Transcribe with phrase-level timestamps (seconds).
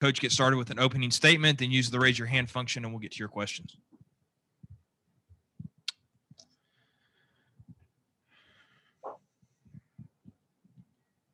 [0.00, 2.92] Coach, get started with an opening statement, then use the raise your hand function, and
[2.92, 3.76] we'll get to your questions.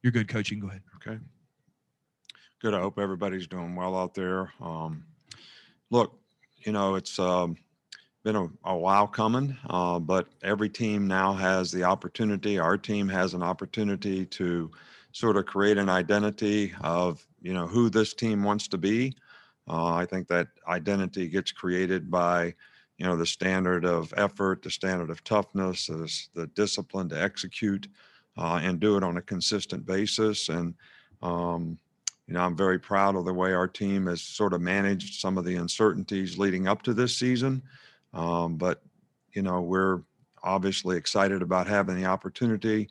[0.03, 0.53] You're good, Coach.
[0.61, 0.83] Go ahead.
[0.97, 1.19] Okay.
[2.61, 2.75] Good.
[2.75, 4.53] I hope everybody's doing well out there.
[4.61, 5.05] Um,
[5.91, 6.19] look,
[6.59, 7.57] you know, it's um,
[8.25, 12.59] been a, a while coming, uh, but every team now has the opportunity.
[12.59, 14.71] Our team has an opportunity to
[15.13, 19.15] sort of create an identity of, you know, who this team wants to be.
[19.69, 22.55] Uh, I think that identity gets created by,
[22.99, 27.87] you know, the standard of effort, the standard of toughness, the, the discipline to execute
[28.37, 30.49] uh, and do it on a consistent basis.
[30.49, 30.75] And,
[31.23, 31.79] um,
[32.27, 35.39] you know, I'm very proud of the way our team has sort of managed some
[35.39, 37.63] of the uncertainties leading up to this season.
[38.13, 38.83] Um, but,
[39.35, 40.03] you know, we're
[40.43, 42.89] obviously excited about having the opportunity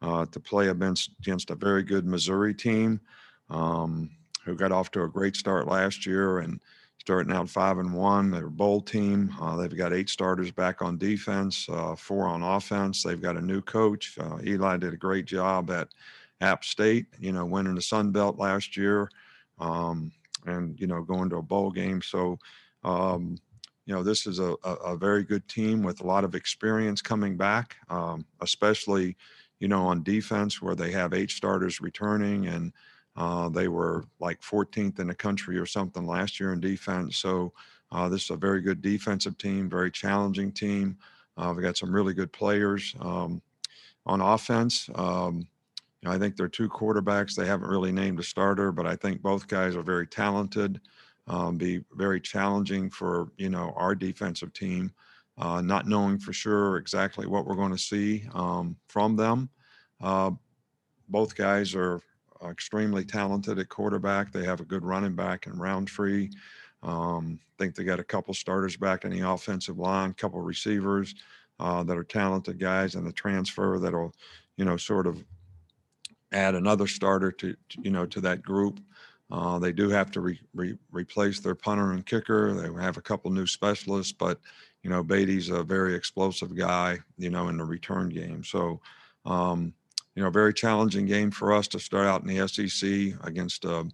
[0.00, 3.02] uh, to play against, against a very good Missouri team
[3.50, 4.10] um,
[4.44, 6.60] who got off to a great start last year and
[6.98, 8.30] starting out five and one.
[8.30, 9.34] They're a bowl team.
[9.40, 13.02] Uh, they've got eight starters back on defense, uh, four on offense.
[13.02, 14.16] They've got a new coach.
[14.18, 15.88] Uh, Eli did a great job at
[16.40, 19.08] App State, you know, winning the Sun Belt last year
[19.58, 20.12] um,
[20.46, 22.02] and, you know, going to a bowl game.
[22.02, 22.38] So,
[22.84, 23.38] um,
[23.86, 27.38] you know, this is a, a, very good team with a lot of experience coming
[27.38, 29.16] back, um, especially,
[29.60, 32.74] you know, on defense where they have eight starters returning and
[33.18, 37.16] uh, they were like 14th in the country or something last year in defense.
[37.16, 37.52] So
[37.90, 40.96] uh, this is a very good defensive team, very challenging team.
[41.36, 43.42] Uh, we got some really good players um,
[44.06, 44.88] on offense.
[44.94, 45.48] Um,
[46.00, 47.34] you know, I think they're two quarterbacks.
[47.34, 50.80] They haven't really named a starter, but I think both guys are very talented.
[51.26, 54.92] Um, be very challenging for you know our defensive team,
[55.36, 59.50] uh, not knowing for sure exactly what we're going to see um, from them.
[60.00, 60.30] Uh,
[61.08, 62.00] both guys are
[62.44, 64.32] extremely talented at quarterback.
[64.32, 66.30] They have a good running back in Rountree.
[66.82, 71.14] Um, I think they got a couple starters back in the offensive line, couple receivers
[71.58, 74.14] uh, that are talented guys, and the transfer that'll,
[74.56, 75.24] you know, sort of
[76.32, 78.80] add another starter to, to you know to that group.
[79.30, 82.54] Uh, they do have to re, re, replace their punter and kicker.
[82.54, 84.40] They have a couple new specialists, but
[84.82, 88.44] you know Beatty's a very explosive guy, you know, in the return game.
[88.44, 88.80] So
[89.24, 89.74] um,
[90.18, 93.86] you know, very challenging game for us to start out in the SEC against a,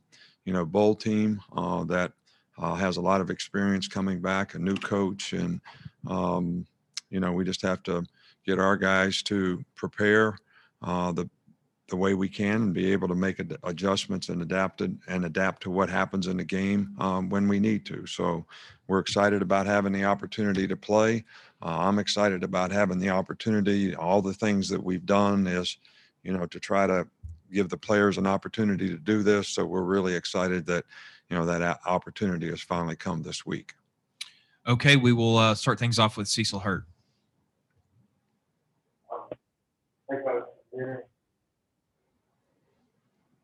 [0.46, 2.12] you know, bowl team uh, that
[2.56, 5.60] uh, has a lot of experience coming back, a new coach, and
[6.06, 6.64] um,
[7.10, 8.06] you know, we just have to
[8.46, 10.38] get our guys to prepare
[10.80, 11.28] uh, the
[11.90, 15.26] the way we can and be able to make ad- adjustments and adapt it and
[15.26, 18.06] adapt to what happens in the game um, when we need to.
[18.06, 18.46] So
[18.88, 21.22] we're excited about having the opportunity to play.
[21.60, 23.94] Uh, I'm excited about having the opportunity.
[23.94, 25.76] All the things that we've done is
[26.24, 27.06] you know, to try to
[27.52, 29.48] give the players an opportunity to do this.
[29.48, 30.84] So we're really excited that,
[31.28, 33.74] you know, that opportunity has finally come this week.
[34.66, 36.84] Okay, we will uh, start things off with Cecil Hurt.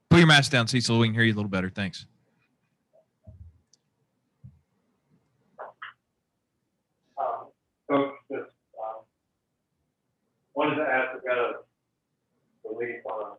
[0.09, 0.99] Put your mask down, Cecil.
[0.99, 1.71] We can hear you a little better.
[1.71, 2.07] Thanks.
[7.17, 7.47] Um,
[7.89, 9.05] Coach, just um,
[10.55, 11.67] wanted to ask about
[12.65, 13.37] release on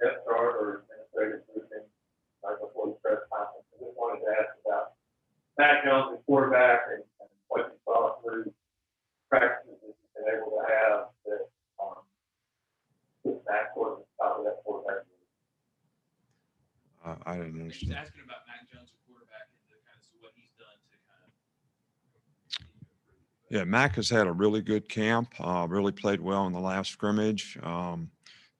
[0.00, 1.86] a depth chart or administrative briefing
[2.44, 3.66] right before the press conference.
[3.74, 4.94] I just wanted to ask about
[5.58, 8.52] Mac Jones, the quarterback, and, and what you saw through
[9.28, 11.44] practices that you've been able to have that
[11.82, 12.00] um,
[13.24, 15.04] put Mac towards the top of that quarterback.
[17.04, 17.96] Uh, I didn't understand.
[17.96, 21.32] asking about Mac Jones, the quarterback, and kind of what he's done to kind of.
[23.50, 25.34] Yeah, Mac has had a really good camp.
[25.38, 27.58] Uh, really played well in the last scrimmage.
[27.62, 28.10] Um,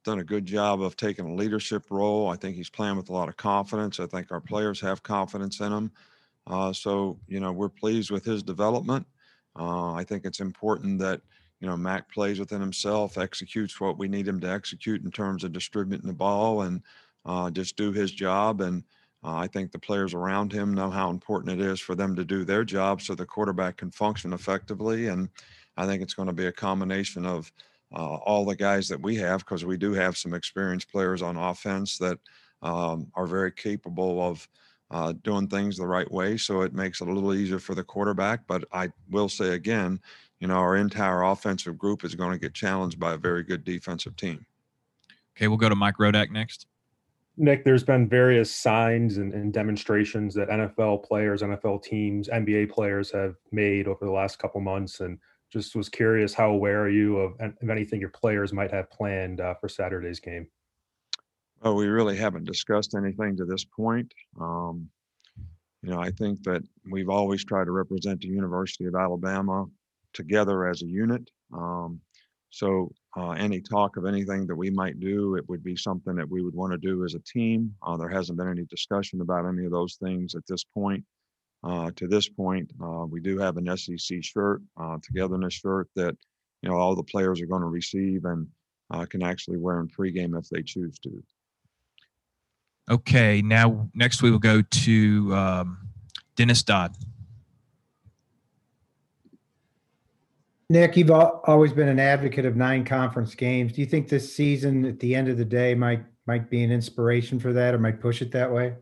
[0.04, 2.28] done a good job of taking a leadership role.
[2.28, 3.98] I think he's playing with a lot of confidence.
[4.00, 5.90] I think our players have confidence in him.
[6.46, 9.06] Uh, so, you know, we're pleased with his development.
[9.58, 11.20] Uh, I think it's important that,
[11.60, 15.42] you know, Mac plays within himself, executes what we need him to execute in terms
[15.42, 16.82] of distributing the ball and
[17.24, 18.60] uh, just do his job.
[18.60, 18.84] And
[19.24, 22.24] uh, I think the players around him know how important it is for them to
[22.24, 25.08] do their job so the quarterback can function effectively.
[25.08, 25.28] And
[25.76, 27.52] I think it's going to be a combination of,
[27.94, 31.36] uh, all the guys that we have, because we do have some experienced players on
[31.36, 32.18] offense that
[32.62, 34.46] um, are very capable of
[34.90, 36.36] uh, doing things the right way.
[36.36, 38.46] So it makes it a little easier for the quarterback.
[38.46, 40.00] But I will say again,
[40.40, 43.64] you know, our entire offensive group is going to get challenged by a very good
[43.64, 44.46] defensive team.
[45.36, 46.66] Okay, we'll go to Mike Rodak next.
[47.38, 53.10] Nick, there's been various signs and, and, demonstrations that NFL players, NFL teams, NBA players
[53.12, 55.18] have made over the last couple months, and
[55.52, 59.40] just was curious how aware are you of, of anything your players might have planned
[59.40, 60.48] uh, for Saturday's game?
[61.62, 64.12] Well, we really haven't discussed anything to this point.
[64.40, 64.88] Um,
[65.82, 69.66] you know, I think that we've always tried to represent the University of Alabama
[70.12, 71.30] together as a unit.
[71.52, 72.00] Um,
[72.50, 76.28] so uh, any talk of anything that we might do, it would be something that
[76.28, 77.74] we would want to do as a team.
[77.82, 81.04] Uh, there hasn't been any discussion about any of those things at this point.
[81.64, 86.16] Uh, to this point, uh, we do have an SEC shirt, uh, togetherness shirt that
[86.62, 88.46] you know all the players are going to receive and
[88.92, 91.22] uh, can actually wear in pregame if they choose to.
[92.88, 95.78] Okay, now next we will go to um,
[96.36, 96.94] Dennis Dodd.
[100.70, 103.72] Nick, you've always been an advocate of nine conference games.
[103.72, 106.70] Do you think this season, at the end of the day, might might be an
[106.70, 108.74] inspiration for that, or might push it that way?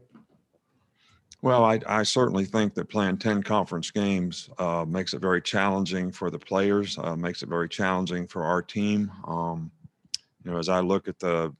[1.43, 6.11] Well, I, I certainly think that playing 10 conference games uh, makes it very challenging
[6.11, 9.12] for the players, uh, makes it very challenging for our team.
[9.29, 9.71] Um,
[10.43, 11.55] you know, as I look at the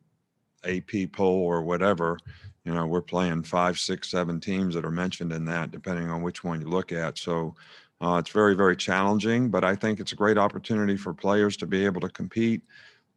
[0.65, 2.19] AP poll or whatever,
[2.65, 6.21] you know, we're playing five, six, seven teams that are mentioned in that, depending on
[6.21, 7.17] which one you look at.
[7.17, 7.55] So
[8.01, 11.67] uh, it's very, very challenging, but I think it's a great opportunity for players to
[11.67, 12.63] be able to compete.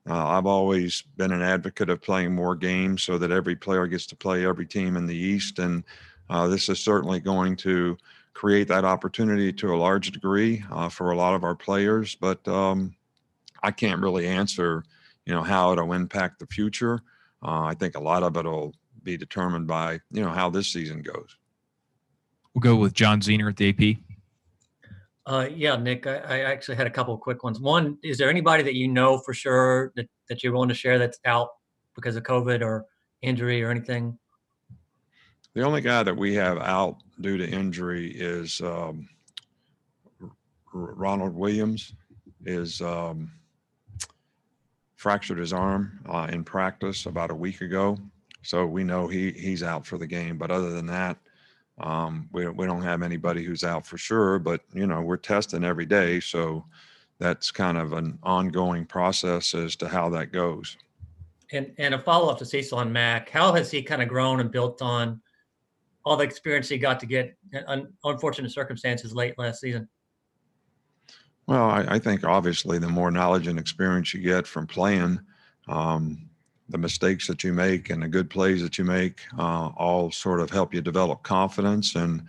[0.09, 4.05] Uh, I've always been an advocate of playing more games so that every player gets
[4.07, 5.59] to play every team in the East.
[5.59, 5.83] And
[6.29, 7.97] uh, this is certainly going to
[8.33, 12.15] create that opportunity to a large degree uh, for a lot of our players.
[12.15, 12.95] But um,
[13.61, 14.83] I can't really answer,
[15.25, 17.01] you know, how it'll impact the future.
[17.43, 18.73] Uh, I think a lot of it will
[19.03, 21.35] be determined by, you know, how this season goes.
[22.53, 23.97] We'll go with John Zenor at the AP.
[25.29, 27.59] Uh, yeah, Nick, I, I actually had a couple of quick ones.
[27.59, 30.97] One, is there anybody that you know for sure that, that you're willing to share
[30.97, 31.49] that's out
[31.93, 32.87] because of COVID or
[33.21, 34.17] injury or anything?
[35.53, 39.07] The only guy that we have out due to injury is um,
[40.19, 40.31] R-
[40.73, 41.93] Ronald Williams.
[42.45, 43.31] Is um,
[44.95, 47.97] fractured his arm uh, in practice about a week ago,
[48.43, 50.37] so we know he he's out for the game.
[50.37, 51.17] But other than that,
[51.79, 54.39] um, we we don't have anybody who's out for sure.
[54.39, 56.65] But you know we're testing every day, so
[57.19, 60.77] that's kind of an ongoing process as to how that goes.
[61.51, 64.39] And and a follow up to Cecil and Mac, how has he kind of grown
[64.39, 65.21] and built on
[66.05, 69.87] all the experience he got to get in un, unfortunate circumstances late last season?
[71.47, 75.19] Well, I, I think obviously the more knowledge and experience you get from playing,
[75.67, 76.28] um,
[76.69, 80.39] the mistakes that you make and the good plays that you make uh, all sort
[80.39, 82.21] of help you develop confidence and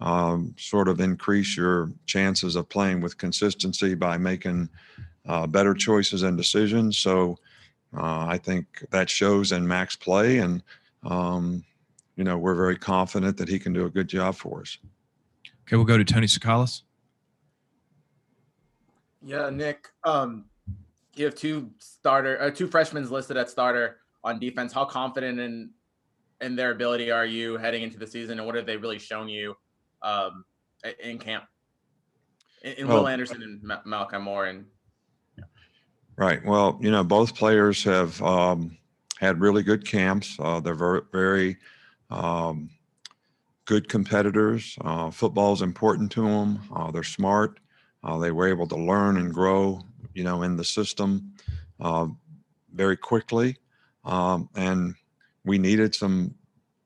[0.00, 4.68] um, sort of increase your chances of playing with consistency by making
[5.26, 6.98] uh, better choices and decisions.
[6.98, 7.38] So
[7.96, 10.62] uh, I think that shows in Mac's play, and
[11.04, 11.64] um,
[12.16, 14.78] you know we're very confident that he can do a good job for us.
[15.66, 16.82] Okay, we'll go to Tony Tsoukalas.
[19.22, 19.88] Yeah, Nick.
[20.04, 20.44] Um,
[21.18, 24.72] you have two starter, uh, two freshmen listed at starter on defense.
[24.72, 25.70] How confident in
[26.40, 29.28] in their ability are you heading into the season, and what have they really shown
[29.28, 29.56] you
[30.02, 30.44] um,
[31.02, 31.44] in camp?
[32.62, 34.66] In, Will Anderson and Ma- Malachi Moore, and
[36.18, 36.44] Right.
[36.44, 38.76] Well, you know, both players have um,
[39.20, 40.36] had really good camps.
[40.40, 41.56] Uh, they're very, very
[42.10, 42.70] um,
[43.66, 44.76] good competitors.
[44.80, 46.60] Uh, football is important to them.
[46.74, 47.60] Uh, they're smart.
[48.02, 49.80] Uh, they were able to learn and grow,
[50.18, 51.32] you know, in the system
[51.78, 52.08] uh,
[52.74, 53.56] very quickly.
[54.04, 54.96] Um, and
[55.44, 56.34] we needed some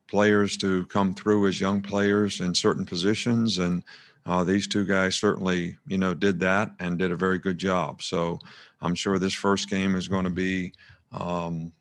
[0.07, 3.57] players to come through as young players in certain positions.
[3.57, 3.83] And
[4.27, 8.03] uh, these two guys certainly, you know, did that and did a very good job.
[8.03, 8.39] So,
[8.81, 10.73] I'm sure this first game is going to be
[11.13, 11.71] um,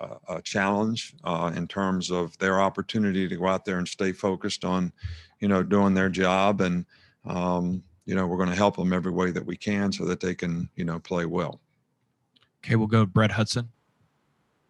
[0.00, 4.12] a, a challenge uh, in terms of their opportunity to go out there and stay
[4.12, 4.90] focused on,
[5.40, 6.62] you know, doing their job.
[6.62, 6.86] And,
[7.26, 10.18] um, you know, we're going to help them every way that we can so that
[10.18, 11.60] they can, you know, play well.
[12.58, 13.68] Okay, we'll go with Brett Hudson.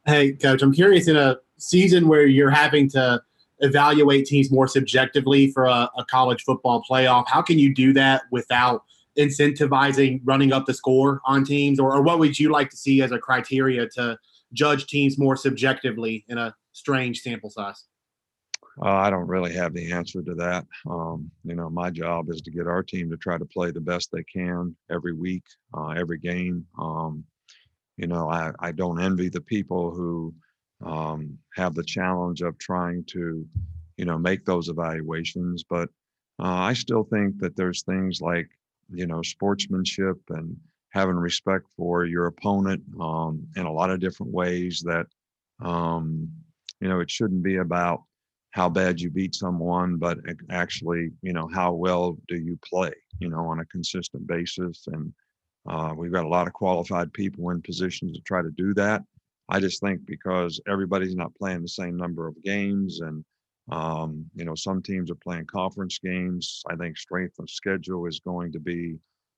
[0.05, 3.23] Hey, coach, I'm curious in a season where you're having to
[3.61, 8.25] evaluate teams more subjectively for a, a college football playoff, how can you do that
[8.31, 8.83] without
[9.19, 11.81] incentivizing running up the score on teams?
[11.81, 14.19] Or, or what would you like to see as a criteria to
[14.53, 17.85] judge teams more subjectively in a strange sample size?
[18.81, 20.67] Uh, I don't really have the answer to that.
[20.89, 23.81] Um, you know, my job is to get our team to try to play the
[23.81, 25.43] best they can every week,
[25.77, 26.67] uh, every game.
[26.79, 27.25] Um,
[27.97, 30.35] you know, I, I don't envy the people who
[30.85, 33.47] um, have the challenge of trying to,
[33.97, 35.65] you know, make those evaluations.
[35.69, 35.89] But
[36.43, 38.49] uh, I still think that there's things like,
[38.91, 40.57] you know, sportsmanship and
[40.91, 45.07] having respect for your opponent um, in a lot of different ways that,
[45.63, 46.31] um,
[46.81, 48.03] you know, it shouldn't be about
[48.53, 50.19] how bad you beat someone, but
[50.51, 54.87] actually, you know, how well do you play, you know, on a consistent basis.
[54.89, 55.13] And
[55.69, 59.03] uh, we've got a lot of qualified people in positions to try to do that.
[59.49, 63.25] I just think because everybody's not playing the same number of games and
[63.71, 66.63] um, you know, some teams are playing conference games.
[66.69, 68.97] I think strength of schedule is going to be,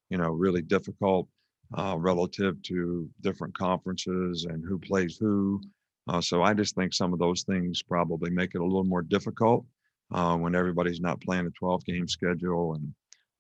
[0.09, 1.28] you know, really difficult
[1.76, 5.61] uh, relative to different conferences and who plays who.
[6.09, 9.02] Uh, so I just think some of those things probably make it a little more
[9.02, 9.64] difficult
[10.12, 12.94] uh, when everybody's not playing a 12 game schedule and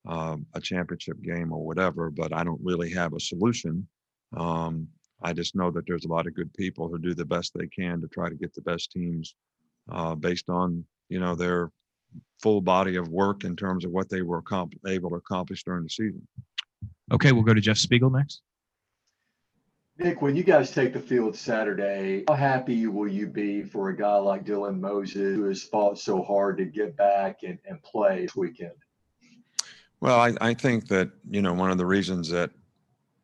[0.06, 2.10] um, a championship game or whatever.
[2.10, 3.86] But I don't really have a solution.
[4.36, 4.88] Um,
[5.22, 7.68] I just know that there's a lot of good people who do the best they
[7.68, 9.34] can to try to get the best teams
[9.90, 11.70] uh, based on you know their
[12.42, 14.42] full body of work in terms of what they were
[14.86, 16.26] able to accomplish during the season.
[17.12, 18.42] Okay, we'll go to Jeff Spiegel next.
[19.98, 23.96] Nick, when you guys take the field Saturday, how happy will you be for a
[23.96, 28.22] guy like Dylan Moses who has fought so hard to get back and, and play
[28.22, 28.72] this weekend?
[30.00, 32.50] Well, I, I think that, you know, one of the reasons that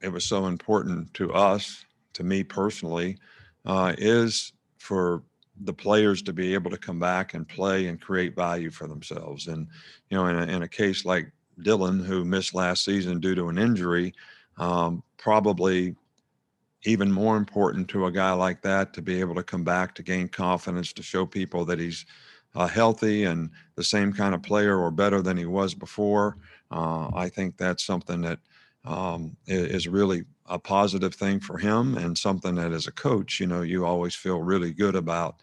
[0.02, 3.18] it was so important to us, to me personally,
[3.64, 5.22] uh, is for
[5.62, 9.48] the players to be able to come back and play and create value for themselves.
[9.48, 9.66] And,
[10.10, 11.32] you know, in a, in a case like
[11.62, 14.14] Dylan, who missed last season due to an injury,
[14.58, 15.96] um, probably
[16.84, 20.02] even more important to a guy like that to be able to come back to
[20.02, 22.06] gain confidence, to show people that he's
[22.54, 26.36] uh, healthy and the same kind of player or better than he was before.
[26.70, 28.38] Uh, I think that's something that
[28.84, 33.46] um, is really a positive thing for him and something that as a coach, you
[33.46, 35.36] know, you always feel really good about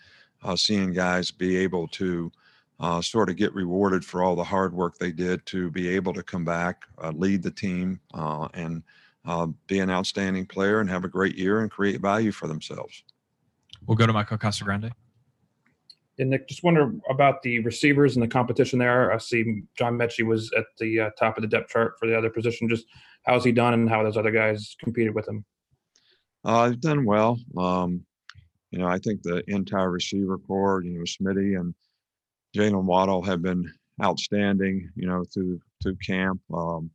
[0.43, 2.31] uh, seeing guys be able to
[2.79, 6.13] uh, sort of get rewarded for all the hard work they did to be able
[6.13, 8.83] to come back, uh, lead the team, uh, and
[9.25, 13.03] uh, be an outstanding player and have a great year and create value for themselves.
[13.85, 14.91] We'll go to Michael Casagrande.
[16.17, 19.11] And Nick, just wonder about the receivers and the competition there.
[19.11, 22.17] I see John Metchie was at the uh, top of the depth chart for the
[22.17, 22.69] other position.
[22.69, 22.85] Just
[23.23, 25.43] how's he done and how those other guys competed with him?
[26.45, 27.37] Uh, he's done well.
[27.57, 28.05] Um,
[28.71, 31.73] you know, I think the entire receiver corps, you know, Smitty and
[32.55, 33.69] Jaylen Waddle have been
[34.01, 36.39] outstanding, you know, through through camp.
[36.53, 36.89] Um,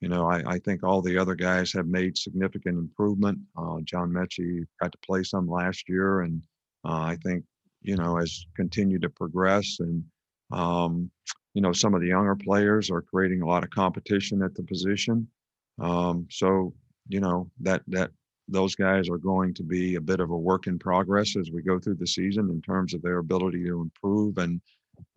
[0.00, 3.38] you know, I, I think all the other guys have made significant improvement.
[3.56, 6.42] Uh, John Metchie got to play some last year, and
[6.84, 7.44] uh, I think
[7.82, 9.78] you know, has continued to progress.
[9.80, 10.04] And,
[10.52, 11.10] um,
[11.54, 14.62] you know, some of the younger players are creating a lot of competition at the
[14.62, 15.28] position.
[15.80, 16.74] Um, so,
[17.08, 18.10] you know, that, that,
[18.48, 21.62] those guys are going to be a bit of a work in progress as we
[21.62, 24.38] go through the season in terms of their ability to improve.
[24.38, 24.60] And,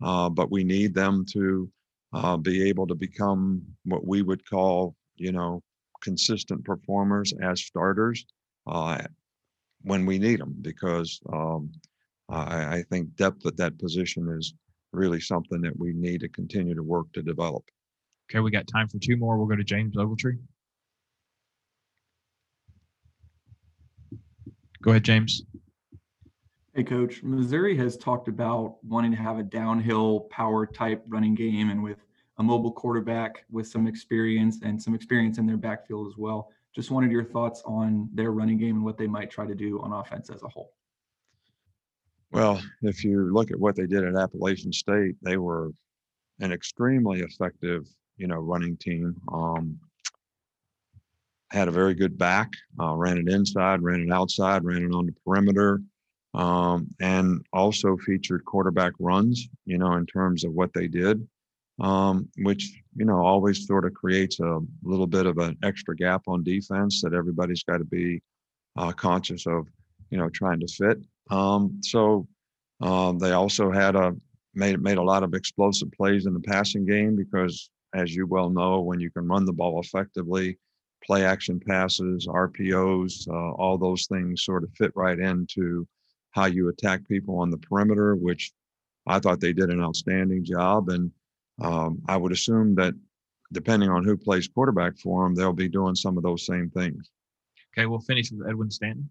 [0.02, 1.68] uh, but we need them to
[2.12, 5.62] uh, be able to become what we would call, you know,
[6.02, 8.26] consistent performers as starters
[8.66, 8.98] uh,
[9.82, 11.70] when we need them because um,
[12.28, 14.54] I, I think depth at that position is
[14.92, 17.64] really something that we need to continue to work to develop.
[18.30, 19.36] Okay, we got time for two more.
[19.36, 20.38] We'll go to James Ogletree.
[24.82, 25.42] Go ahead, James.
[26.74, 27.22] Hey, coach.
[27.22, 31.98] Missouri has talked about wanting to have a downhill power type running game and with
[32.38, 36.50] a mobile quarterback with some experience and some experience in their backfield as well.
[36.74, 39.82] Just wanted your thoughts on their running game and what they might try to do
[39.82, 40.72] on offense as a whole.
[42.30, 45.72] Well, if you look at what they did at Appalachian State, they were
[46.40, 47.86] an extremely effective,
[48.16, 49.14] you know, running team.
[49.30, 49.78] Um,
[51.50, 52.48] had a very good back,
[52.80, 55.82] uh, ran it inside, ran it outside, ran it on the perimeter,
[56.34, 61.26] um, and also featured quarterback runs, you know, in terms of what they did,
[61.80, 66.22] um, which, you know, always sort of creates a little bit of an extra gap
[66.26, 68.20] on defense that everybody's got to be
[68.76, 69.66] uh, conscious of,
[70.10, 70.98] you know, trying to fit.
[71.30, 72.26] Um, so
[72.80, 74.14] um, they also had a
[74.54, 78.50] made made a lot of explosive plays in the passing game because, as you well
[78.50, 80.58] know, when you can run the ball effectively,
[81.04, 85.86] play action passes, RPOs, uh, all those things sort of fit right into
[86.32, 88.52] how you attack people on the perimeter, which
[89.06, 90.88] I thought they did an outstanding job.
[90.88, 91.10] And
[91.60, 92.94] um, I would assume that
[93.52, 97.10] depending on who plays quarterback for them, they'll be doing some of those same things.
[97.72, 99.08] Okay, we'll finish with Edwin Stanton.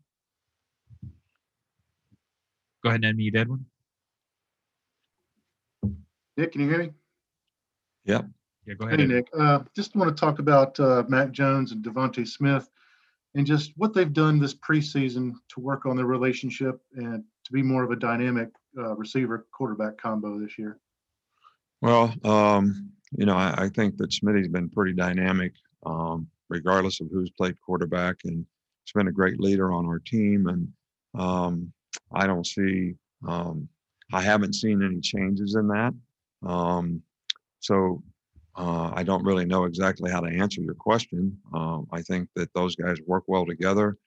[2.84, 3.66] Go ahead and unmute Edwin.
[6.38, 6.90] Nick, can you hear me?
[8.06, 8.26] Yep.
[8.66, 9.00] Yeah, go ahead.
[9.00, 9.28] Hey, Nick.
[9.38, 12.70] Uh, just want to talk about uh, Mac Jones and DeVonta Smith
[13.36, 17.62] and just what they've done this preseason to work on their relationship and to be
[17.62, 20.80] more of a dynamic uh, receiver quarterback combo this year.
[21.82, 25.54] Well, um, you know, I, I think that Smitty's been pretty dynamic,
[25.86, 28.46] um, regardless of who's played quarterback, and
[28.84, 30.48] he's been a great leader on our team.
[30.48, 30.68] And
[31.16, 31.74] um,
[32.14, 32.96] I don't see,
[33.28, 33.68] um,
[34.14, 35.94] I haven't seen any changes in that.
[36.46, 37.02] Um,
[37.60, 38.04] so
[38.56, 41.38] uh, I don't really know exactly how to answer your question.
[41.54, 43.98] Um, I think that those guys work well together.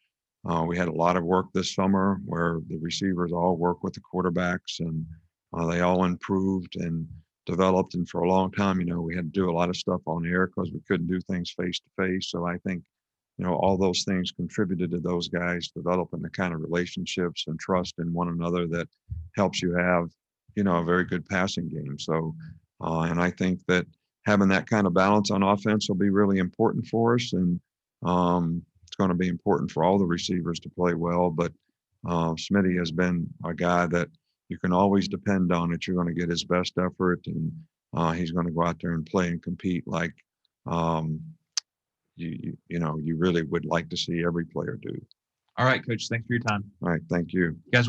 [0.49, 3.95] Uh, we had a lot of work this summer where the receivers all work with
[3.95, 5.07] the quarterbacks and
[5.55, 7.09] uh, they all improved and
[7.47, 7.95] developed.
[7.95, 10.03] And for a long time, you know, we had to do a lot of stuff
[10.07, 12.31] on air because we couldn't do things face to face.
[12.31, 12.83] So I think,
[13.39, 17.59] you know, all those things contributed to those guys developing the kind of relationships and
[17.59, 18.89] trust in one another that
[19.37, 20.11] helps you have,
[20.55, 21.99] you know, a very good passing game.
[21.99, 22.35] So,
[22.83, 23.87] uh, and I think that
[24.27, 27.33] having that kind of balance on offense will be really important for us.
[27.33, 27.61] And
[28.05, 31.31] um, it's going to be important for all the receivers to play well.
[31.31, 31.53] But
[32.07, 34.09] uh, Smitty has been a guy that
[34.49, 37.53] you can always depend on that you're going to get his best effort and
[37.97, 40.13] uh, he's going to go out there and play and compete like
[40.67, 41.21] um,
[42.17, 44.95] you, you you know you really would like to see every player do.
[45.57, 46.09] All right, coach.
[46.09, 46.65] Thanks for your time.
[46.83, 47.57] All right, thank you.
[47.73, 47.89] Guys,